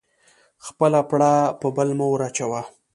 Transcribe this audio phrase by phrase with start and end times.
[0.67, 2.61] خپله پړه په بل مه ور اچوه